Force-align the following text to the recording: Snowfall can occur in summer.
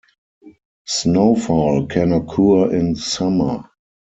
Snowfall 0.87 1.85
can 1.85 2.11
occur 2.11 2.71
in 2.75 2.95
summer. 2.95 3.65